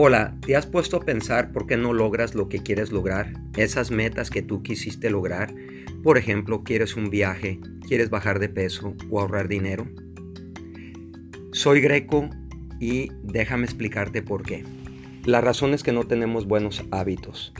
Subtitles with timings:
[0.00, 3.32] Hola, ¿te has puesto a pensar por qué no logras lo que quieres lograr?
[3.56, 5.52] Esas metas que tú quisiste lograr.
[6.04, 9.88] Por ejemplo, quieres un viaje, quieres bajar de peso o ahorrar dinero.
[11.50, 12.30] Soy Greco
[12.78, 14.62] y déjame explicarte por qué.
[15.24, 17.52] La razón es que no tenemos buenos hábitos.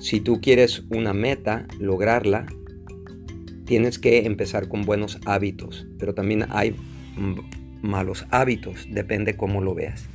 [0.00, 2.46] Si tú quieres una meta, lograrla,
[3.66, 6.74] tienes que empezar con buenos hábitos, pero también hay
[7.82, 10.08] malos hábitos, depende cómo lo veas.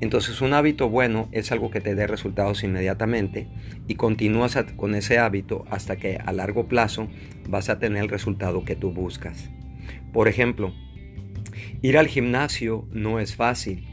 [0.00, 3.48] Entonces un hábito bueno es algo que te dé resultados inmediatamente
[3.88, 7.08] y continúas con ese hábito hasta que a largo plazo
[7.48, 9.48] vas a tener el resultado que tú buscas.
[10.12, 10.74] Por ejemplo,
[11.80, 13.86] ir al gimnasio no es fácil,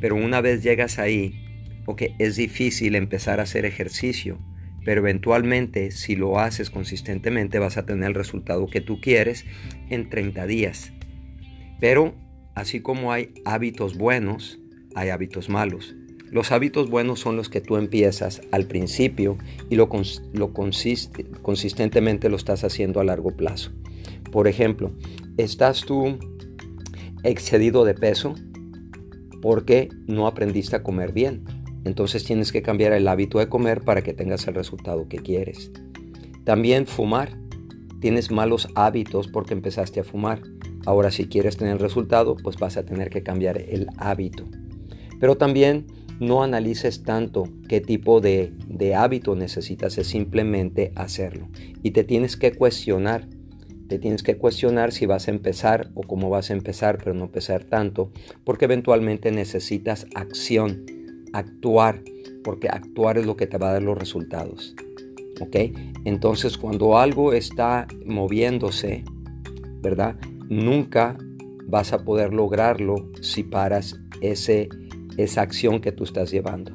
[0.00, 4.38] pero una vez llegas ahí, ok, es difícil empezar a hacer ejercicio,
[4.84, 9.44] pero eventualmente si lo haces consistentemente vas a tener el resultado que tú quieres
[9.90, 10.92] en 30 días.
[11.80, 12.14] Pero
[12.54, 14.59] así como hay hábitos buenos,
[14.94, 15.94] hay hábitos malos.
[16.30, 19.36] Los hábitos buenos son los que tú empiezas al principio
[19.68, 19.88] y lo,
[20.32, 23.72] lo consistentemente lo estás haciendo a largo plazo.
[24.30, 24.92] Por ejemplo,
[25.36, 26.18] ¿estás tú
[27.24, 28.34] excedido de peso
[29.42, 31.44] porque no aprendiste a comer bien?
[31.84, 35.72] Entonces tienes que cambiar el hábito de comer para que tengas el resultado que quieres.
[36.44, 37.36] También fumar.
[38.00, 40.42] Tienes malos hábitos porque empezaste a fumar.
[40.86, 44.44] Ahora si quieres tener el resultado, pues vas a tener que cambiar el hábito.
[45.20, 45.86] Pero también
[46.18, 51.48] no analices tanto qué tipo de, de hábito necesitas, es simplemente hacerlo.
[51.82, 53.28] Y te tienes que cuestionar
[53.90, 57.24] te tienes que cuestionar si vas a empezar o cómo vas a empezar, pero no
[57.24, 58.12] empezar tanto,
[58.44, 60.86] porque eventualmente necesitas acción
[61.32, 62.00] actuar,
[62.44, 64.76] porque actuar es lo que te va a dar los resultados.
[65.40, 65.56] ¿Ok?
[66.04, 69.02] Entonces cuando algo está moviéndose,
[69.82, 70.14] ¿verdad?
[70.48, 71.18] Nunca
[71.66, 74.68] vas a poder lograrlo si paras ese,
[75.22, 76.72] esa acción que tú estás llevando.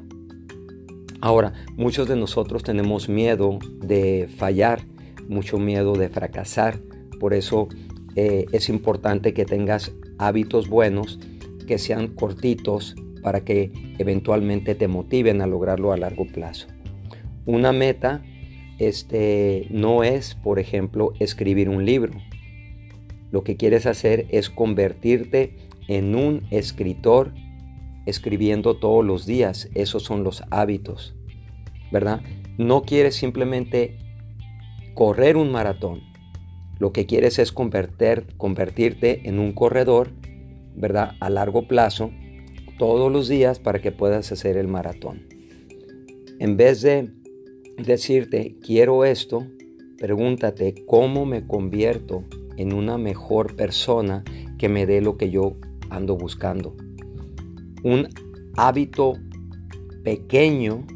[1.21, 4.81] Ahora, muchos de nosotros tenemos miedo de fallar,
[5.27, 6.79] mucho miedo de fracasar.
[7.19, 7.67] Por eso
[8.15, 11.19] eh, es importante que tengas hábitos buenos,
[11.65, 16.67] que sean cortitos, para que eventualmente te motiven a lograrlo a largo plazo.
[17.47, 18.23] Una meta
[18.77, 22.13] este, no es, por ejemplo, escribir un libro.
[23.31, 25.55] Lo que quieres hacer es convertirte
[25.87, 27.33] en un escritor
[28.05, 29.69] escribiendo todos los días.
[29.73, 31.15] Esos son los hábitos,
[31.91, 32.21] ¿verdad?
[32.57, 33.97] No quieres simplemente
[34.93, 36.01] correr un maratón.
[36.79, 40.11] Lo que quieres es convertir, convertirte en un corredor,
[40.75, 41.15] ¿verdad?
[41.19, 42.11] A largo plazo
[42.77, 45.27] todos los días para que puedas hacer el maratón.
[46.39, 47.11] En vez de
[47.77, 49.47] decirte, quiero esto,
[49.97, 52.25] pregúntate cómo me convierto
[52.57, 54.23] en una mejor persona
[54.57, 55.55] que me dé lo que yo
[55.89, 56.75] ando buscando.
[57.85, 58.09] Un
[58.55, 59.13] hábito
[60.03, 60.87] pequeño,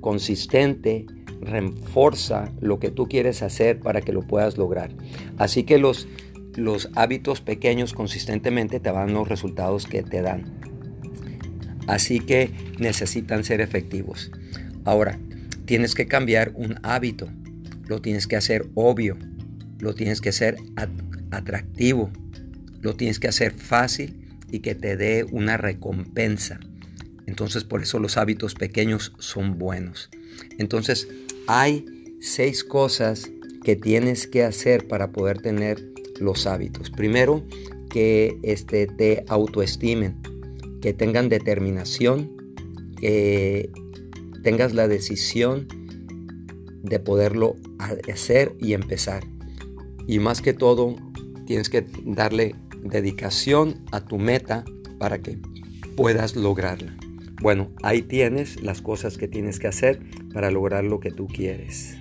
[0.00, 1.04] consistente,
[1.40, 4.92] refuerza lo que tú quieres hacer para que lo puedas lograr.
[5.38, 6.06] Así que los,
[6.54, 10.44] los hábitos pequeños consistentemente te van los resultados que te dan.
[11.88, 14.30] Así que necesitan ser efectivos.
[14.84, 15.18] Ahora,
[15.64, 17.28] tienes que cambiar un hábito.
[17.88, 19.16] Lo tienes que hacer obvio.
[19.80, 20.58] Lo tienes que hacer
[21.32, 22.08] atractivo.
[22.82, 24.19] Lo tienes que hacer fácil
[24.50, 26.60] y que te dé una recompensa.
[27.26, 30.10] Entonces por eso los hábitos pequeños son buenos.
[30.58, 31.08] Entonces
[31.46, 31.84] hay
[32.20, 33.30] seis cosas
[33.62, 35.86] que tienes que hacer para poder tener
[36.18, 36.90] los hábitos.
[36.90, 37.46] Primero,
[37.90, 40.16] que este, te autoestimen
[40.80, 42.30] que tengan determinación,
[42.98, 43.70] que
[44.42, 45.68] tengas la decisión
[46.82, 47.56] de poderlo
[48.10, 49.24] hacer y empezar.
[50.06, 50.96] Y más que todo,
[51.46, 54.64] tienes que darle dedicación a tu meta
[54.98, 55.38] para que
[55.96, 56.96] puedas lograrla.
[57.40, 60.00] Bueno, ahí tienes las cosas que tienes que hacer
[60.32, 61.96] para lograr lo que tú quieres.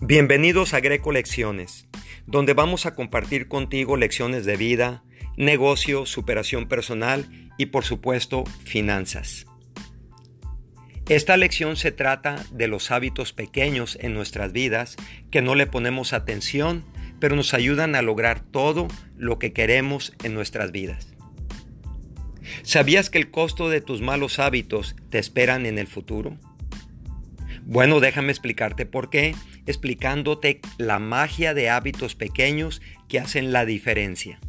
[0.00, 1.88] Bienvenidos a Greco Lecciones,
[2.26, 5.02] donde vamos a compartir contigo lecciones de vida,
[5.36, 9.46] negocio, superación personal y por supuesto finanzas.
[11.08, 14.96] Esta lección se trata de los hábitos pequeños en nuestras vidas
[15.30, 16.84] que no le ponemos atención,
[17.20, 21.14] pero nos ayudan a lograr todo lo que queremos en nuestras vidas.
[22.62, 26.36] ¿Sabías que el costo de tus malos hábitos te esperan en el futuro?
[27.64, 29.34] Bueno, déjame explicarte por qué,
[29.66, 34.40] explicándote la magia de hábitos pequeños que hacen la diferencia.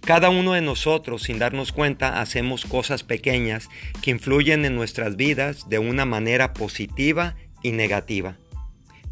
[0.00, 3.68] Cada uno de nosotros, sin darnos cuenta, hacemos cosas pequeñas
[4.02, 8.36] que influyen en nuestras vidas de una manera positiva y negativa.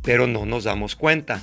[0.02, 1.42] pero no nos damos cuenta.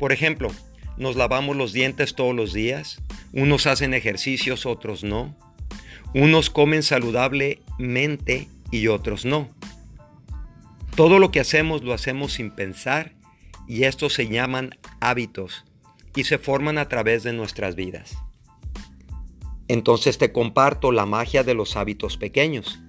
[0.00, 0.50] Por ejemplo,
[0.96, 3.00] nos lavamos los dientes todos los días,
[3.32, 5.36] unos hacen ejercicios, otros no.
[6.14, 9.48] Unos comen saludablemente y otros no.
[10.96, 13.12] Todo lo que hacemos lo hacemos sin pensar
[13.68, 15.64] y estos se llaman hábitos
[16.14, 18.16] y se forman a través de nuestras vidas.
[19.68, 22.80] Entonces te comparto la magia de los hábitos pequeños.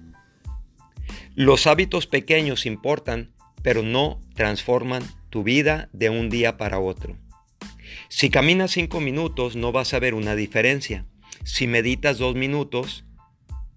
[1.34, 3.32] Los hábitos pequeños importan,
[3.62, 7.16] pero no transforman tu vida de un día para otro.
[8.08, 11.04] Si caminas cinco minutos no vas a ver una diferencia.
[11.44, 13.04] Si meditas dos minutos,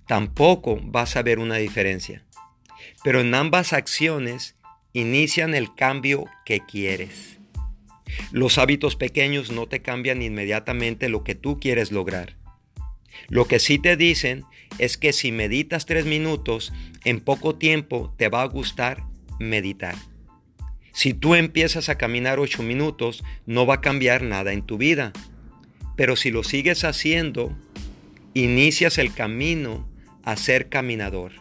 [0.07, 2.25] tampoco vas a ver una diferencia.
[3.03, 4.55] Pero en ambas acciones
[4.93, 7.39] inician el cambio que quieres.
[8.31, 12.40] Los hábitos pequeños no te cambian inmediatamente lo que tú quieres lograr.
[13.29, 14.43] Lo que sí te dicen
[14.77, 16.73] es que si meditas tres minutos,
[17.03, 19.03] en poco tiempo te va a gustar
[19.39, 19.95] meditar.
[20.93, 25.13] Si tú empiezas a caminar ocho minutos, no va a cambiar nada en tu vida.
[25.95, 27.55] Pero si lo sigues haciendo,
[28.33, 29.89] inicias el camino
[30.23, 31.33] a ser caminador.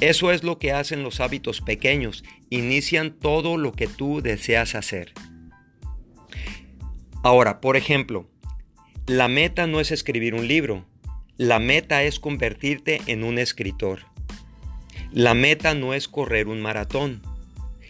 [0.00, 5.12] Eso es lo que hacen los hábitos pequeños, inician todo lo que tú deseas hacer.
[7.24, 8.30] Ahora, por ejemplo,
[9.08, 10.84] la meta no es escribir un libro,
[11.38, 14.00] la meta es convertirte en un escritor.
[15.12, 17.22] La meta no es correr un maratón,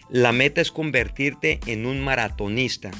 [0.09, 2.91] la meta es convertirte en un maratonista.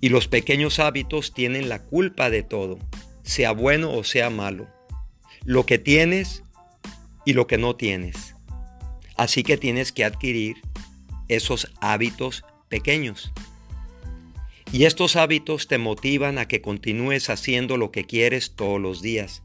[0.00, 2.78] Y los pequeños hábitos tienen la culpa de todo,
[3.24, 4.66] sea bueno o sea malo.
[5.44, 6.42] Lo que tienes
[7.26, 8.36] y lo que no tienes.
[9.18, 10.56] Así que tienes que adquirir
[11.28, 13.34] esos hábitos pequeños.
[14.70, 19.42] Y estos hábitos te motivan a que continúes haciendo lo que quieres todos los días.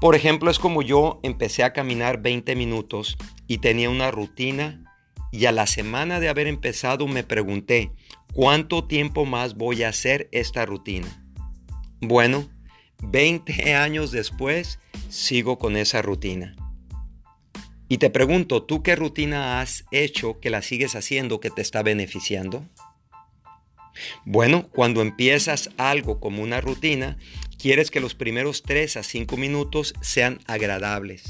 [0.00, 4.84] Por ejemplo, es como yo empecé a caminar 20 minutos y tenía una rutina
[5.30, 7.92] y a la semana de haber empezado me pregunté,
[8.32, 11.08] ¿cuánto tiempo más voy a hacer esta rutina?
[12.00, 12.48] Bueno,
[13.02, 14.78] 20 años después
[15.10, 16.56] sigo con esa rutina.
[17.88, 21.82] Y te pregunto, ¿tú qué rutina has hecho que la sigues haciendo que te está
[21.82, 22.64] beneficiando?
[24.24, 27.16] Bueno, cuando empiezas algo como una rutina,
[27.58, 31.24] quieres que los primeros 3 a 5 minutos sean agradables,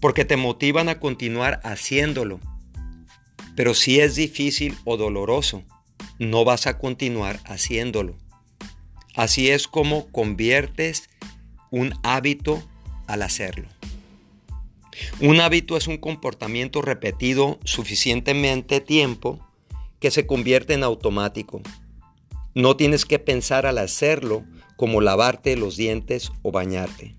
[0.00, 2.40] porque te motivan a continuar haciéndolo.
[3.56, 5.64] Pero si es difícil o doloroso,
[6.18, 8.16] no vas a continuar haciéndolo.
[9.14, 11.08] Así es como conviertes
[11.70, 12.62] un hábito
[13.06, 13.68] al hacerlo.
[15.20, 19.45] Un hábito es un comportamiento repetido suficientemente tiempo
[20.00, 21.62] que se convierte en automático.
[22.54, 24.44] No tienes que pensar al hacerlo
[24.76, 27.16] como lavarte los dientes o bañarte.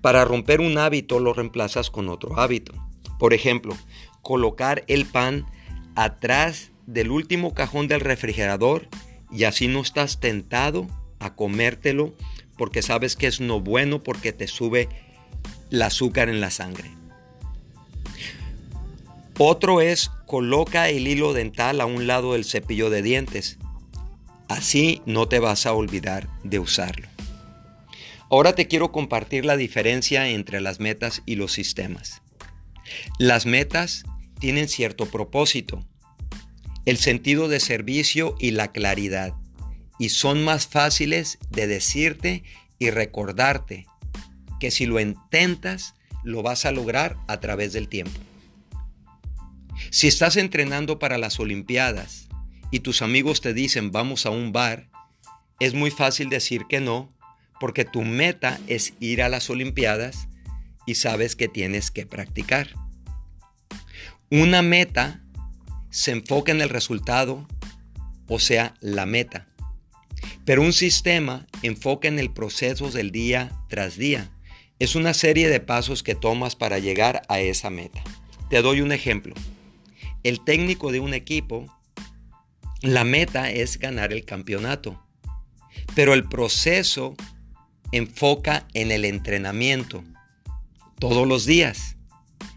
[0.00, 2.72] Para romper un hábito lo reemplazas con otro hábito.
[3.18, 3.76] Por ejemplo,
[4.22, 5.46] colocar el pan
[5.94, 8.88] atrás del último cajón del refrigerador
[9.30, 10.86] y así no estás tentado
[11.18, 12.14] a comértelo
[12.56, 14.88] porque sabes que es no bueno porque te sube
[15.70, 16.90] el azúcar en la sangre.
[19.40, 23.58] Otro es coloca el hilo dental a un lado del cepillo de dientes.
[24.48, 27.06] Así no te vas a olvidar de usarlo.
[28.30, 32.20] Ahora te quiero compartir la diferencia entre las metas y los sistemas.
[33.20, 34.02] Las metas
[34.40, 35.86] tienen cierto propósito,
[36.84, 39.34] el sentido de servicio y la claridad,
[40.00, 42.42] y son más fáciles de decirte
[42.80, 43.86] y recordarte
[44.58, 48.18] que si lo intentas, lo vas a lograr a través del tiempo.
[49.90, 52.28] Si estás entrenando para las Olimpiadas
[52.70, 54.90] y tus amigos te dicen vamos a un bar,
[55.60, 57.16] es muy fácil decir que no,
[57.58, 60.28] porque tu meta es ir a las Olimpiadas
[60.86, 62.74] y sabes que tienes que practicar.
[64.30, 65.22] Una meta
[65.90, 67.48] se enfoca en el resultado,
[68.26, 69.48] o sea, la meta.
[70.44, 74.30] Pero un sistema enfoca en el proceso del día tras día.
[74.78, 78.02] Es una serie de pasos que tomas para llegar a esa meta.
[78.50, 79.34] Te doy un ejemplo
[80.28, 81.66] el técnico de un equipo,
[82.82, 85.02] la meta es ganar el campeonato,
[85.94, 87.16] pero el proceso
[87.92, 90.04] enfoca en el entrenamiento
[90.98, 91.96] todos los días,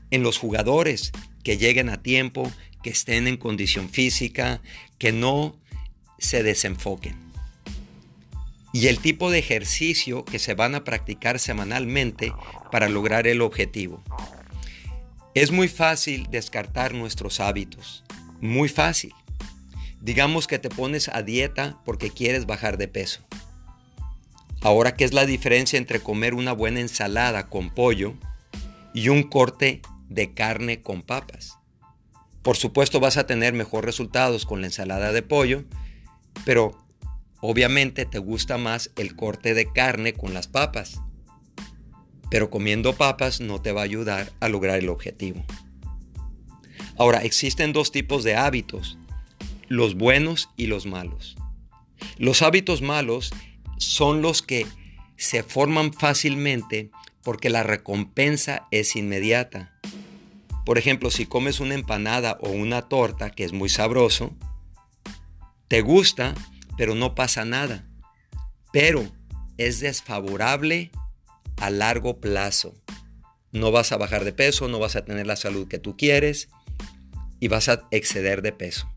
[0.09, 1.11] en los jugadores
[1.43, 2.51] que lleguen a tiempo,
[2.83, 4.61] que estén en condición física,
[4.97, 5.57] que no
[6.19, 7.15] se desenfoquen.
[8.73, 12.33] Y el tipo de ejercicio que se van a practicar semanalmente
[12.71, 14.03] para lograr el objetivo.
[15.33, 18.03] Es muy fácil descartar nuestros hábitos,
[18.41, 19.13] muy fácil.
[20.01, 23.21] Digamos que te pones a dieta porque quieres bajar de peso.
[24.59, 28.13] Ahora, ¿qué es la diferencia entre comer una buena ensalada con pollo
[28.93, 31.57] y un corte de carne con papas?
[32.41, 35.63] Por supuesto vas a tener mejores resultados con la ensalada de pollo,
[36.43, 36.77] pero
[37.39, 41.00] obviamente te gusta más el corte de carne con las papas.
[42.31, 45.45] Pero comiendo papas no te va a ayudar a lograr el objetivo.
[46.97, 48.97] Ahora, existen dos tipos de hábitos,
[49.67, 51.35] los buenos y los malos.
[52.17, 53.31] Los hábitos malos
[53.77, 54.65] son los que
[55.17, 56.89] se forman fácilmente
[57.21, 59.77] porque la recompensa es inmediata.
[60.65, 64.33] Por ejemplo, si comes una empanada o una torta, que es muy sabroso,
[65.67, 66.33] te gusta,
[66.77, 67.85] pero no pasa nada.
[68.71, 69.11] Pero
[69.57, 70.91] es desfavorable
[71.61, 72.73] a largo plazo.
[73.51, 76.49] No vas a bajar de peso, no vas a tener la salud que tú quieres
[77.39, 78.89] y vas a exceder de peso.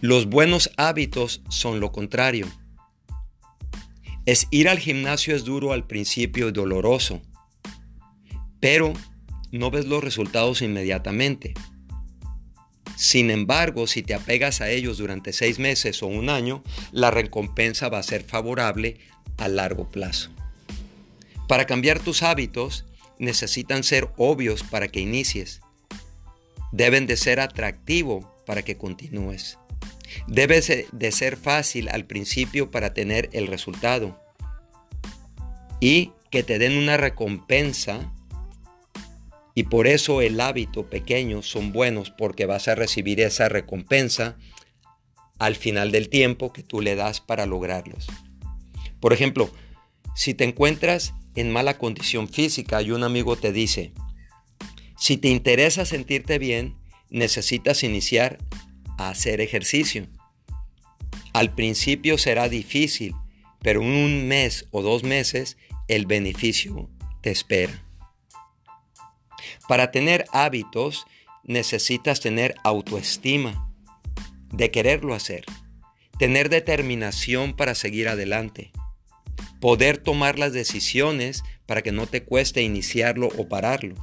[0.00, 2.48] Los buenos hábitos son lo contrario.
[4.24, 7.20] Es ir al gimnasio es duro al principio y doloroso,
[8.58, 8.94] pero
[9.50, 11.54] no ves los resultados inmediatamente.
[12.96, 16.62] Sin embargo, si te apegas a ellos durante seis meses o un año,
[16.92, 18.98] la recompensa va a ser favorable
[19.38, 20.30] a largo plazo.
[21.48, 22.86] Para cambiar tus hábitos,
[23.18, 25.60] necesitan ser obvios para que inicies.
[26.72, 29.58] Deben de ser atractivos para que continúes.
[30.26, 30.60] Debe
[30.92, 34.20] de ser fácil al principio para tener el resultado
[35.80, 38.12] y que te den una recompensa
[39.54, 44.36] y por eso el hábito pequeño son buenos porque vas a recibir esa recompensa
[45.38, 48.06] al final del tiempo que tú le das para lograrlos.
[49.00, 49.50] Por ejemplo,
[50.14, 53.92] si te encuentras en mala condición física y un amigo te dice,
[54.96, 56.76] si te interesa sentirte bien,
[57.10, 58.38] necesitas iniciar
[58.98, 60.06] hacer ejercicio.
[61.32, 63.14] Al principio será difícil,
[63.60, 65.56] pero en un mes o dos meses
[65.88, 67.84] el beneficio te espera.
[69.68, 71.06] Para tener hábitos
[71.44, 73.68] necesitas tener autoestima,
[74.52, 75.44] de quererlo hacer,
[76.18, 78.70] tener determinación para seguir adelante,
[79.62, 83.94] poder tomar las decisiones para que no te cueste iniciarlo o pararlo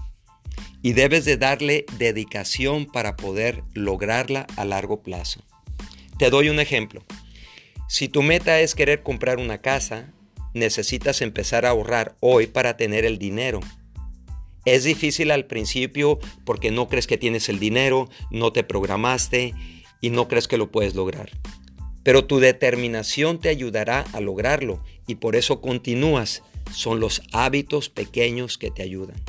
[0.82, 5.44] y debes de darle dedicación para poder lograrla a largo plazo.
[6.18, 7.04] Te doy un ejemplo.
[7.90, 10.14] Si tu meta es querer comprar una casa,
[10.54, 13.60] necesitas empezar a ahorrar hoy para tener el dinero.
[14.64, 19.54] Es difícil al principio porque no crees que tienes el dinero, no te programaste
[20.00, 21.30] y no crees que lo puedes lograr.
[22.10, 26.42] Pero tu determinación te ayudará a lograrlo y por eso continúas.
[26.74, 29.24] Son los hábitos pequeños que te ayudan.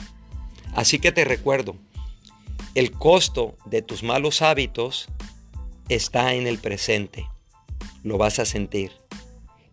[0.73, 1.77] Así que te recuerdo,
[2.75, 5.09] el costo de tus malos hábitos
[5.91, 7.29] está en el presente,
[8.03, 8.93] lo vas a sentir,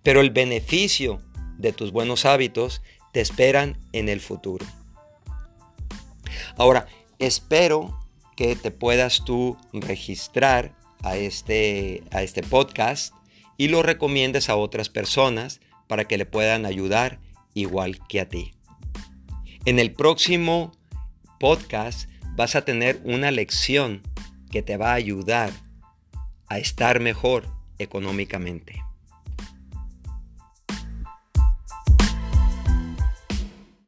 [0.04, 1.22] pero el beneficio
[1.58, 2.82] de tus buenos hábitos
[3.14, 4.66] te esperan en el futuro.
[6.58, 6.88] Ahora,
[7.20, 7.98] espero
[8.36, 10.76] que te puedas tú registrar
[11.10, 13.14] a este, a este podcast
[13.58, 17.20] y lo recomiendes a otras personas para que le puedan ayudar
[17.54, 18.54] igual que a ti.
[19.66, 20.72] En el próximo
[21.40, 24.02] podcast vas a tener una lección
[24.52, 25.52] que te va a ayudar
[26.48, 27.48] a estar mejor
[27.80, 28.87] económicamente.